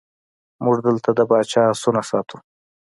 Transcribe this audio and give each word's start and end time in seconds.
موږ 0.63 0.77
دلته 0.87 1.09
د 1.17 1.19
پاچا 1.29 1.61
آسونه 1.73 2.01
ساتو. 2.09 2.37